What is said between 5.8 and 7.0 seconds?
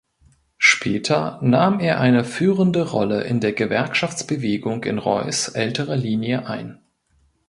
Linie ein.